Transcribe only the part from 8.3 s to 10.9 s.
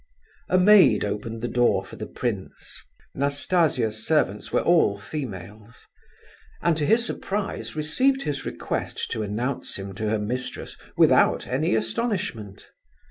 request to announce him to her mistress